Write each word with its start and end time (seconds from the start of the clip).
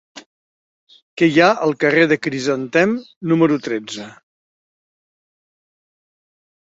Què 1.21 1.27
hi 1.31 1.35
ha 1.39 1.49
al 1.65 1.75
carrer 1.83 2.07
del 2.11 2.19
Crisantem 2.27 2.95
número 3.33 3.61
tretze? 3.67 4.09